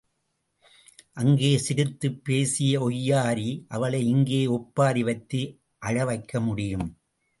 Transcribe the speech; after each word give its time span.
அங்கே 1.13 1.57
சிரித்துப் 1.57 2.23
பேசிய 2.23 2.81
ஒய்யாரி 2.81 3.65
அவளை 3.67 4.07
இங்கே 4.07 4.47
ஒப்பாரி 4.47 5.03
வைத்து 5.03 5.41
அழவைக்க 5.85 6.41
முடியும். 6.41 6.87